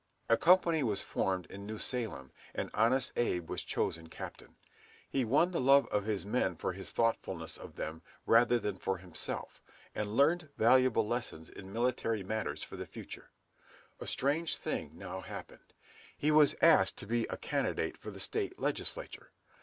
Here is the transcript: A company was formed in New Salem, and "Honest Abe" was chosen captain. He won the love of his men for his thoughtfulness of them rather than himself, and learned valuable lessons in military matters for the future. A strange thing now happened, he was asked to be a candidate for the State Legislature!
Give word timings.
A 0.29 0.35
company 0.35 0.81
was 0.81 1.03
formed 1.03 1.45
in 1.51 1.67
New 1.67 1.77
Salem, 1.77 2.31
and 2.55 2.71
"Honest 2.73 3.11
Abe" 3.15 3.47
was 3.51 3.63
chosen 3.63 4.09
captain. 4.09 4.55
He 5.07 5.23
won 5.23 5.51
the 5.51 5.61
love 5.61 5.85
of 5.89 6.05
his 6.05 6.25
men 6.25 6.55
for 6.55 6.73
his 6.73 6.89
thoughtfulness 6.91 7.55
of 7.55 7.75
them 7.75 8.01
rather 8.25 8.57
than 8.57 8.77
himself, 8.79 9.61
and 9.93 10.17
learned 10.17 10.49
valuable 10.57 11.07
lessons 11.07 11.51
in 11.51 11.71
military 11.71 12.23
matters 12.23 12.63
for 12.63 12.77
the 12.77 12.87
future. 12.87 13.29
A 13.99 14.07
strange 14.07 14.57
thing 14.57 14.89
now 14.97 15.19
happened, 15.21 15.71
he 16.17 16.31
was 16.31 16.55
asked 16.63 16.97
to 16.97 17.05
be 17.05 17.27
a 17.29 17.37
candidate 17.37 17.95
for 17.95 18.09
the 18.09 18.19
State 18.19 18.57
Legislature! 18.57 19.29